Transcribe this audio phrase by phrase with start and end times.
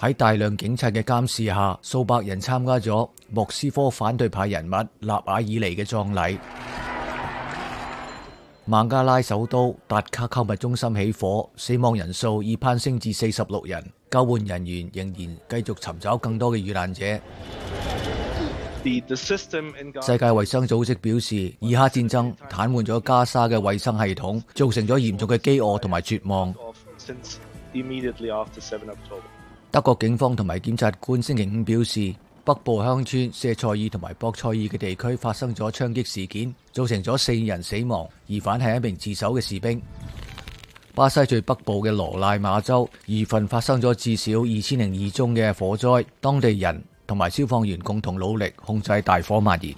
[0.00, 4.68] 喺大量警察嘅監視下，數百人參加咗莫斯科反對派人物
[5.04, 6.38] 納瓦爾尼嘅葬禮。
[8.64, 15.16] 孟加拉首都达卡購物中心起火，死亡人數已攀升至四十六人，救援人員仍然
[15.64, 17.04] 繼續尋找更多嘅遇難者。
[18.86, 26.54] 世界衛生組織表示，以哈戰爭瘫痪咗加沙嘅衛生系統，造成咗嚴重嘅飢餓同埋絕望。
[29.70, 39.80] 德国警方同埋检察官星期五表示，北部乡村舍塞尔同埋博塞尔嘅地区发生咗枪击事件，造成咗四人死亡，疑犯系一名自首嘅士兵。
[40.94, 49.76] 巴西最北部嘅罗赖马州，二份发生咗至少二千零二宗嘅火灾，当地人同埋消防员共同努力控制大火蔓延。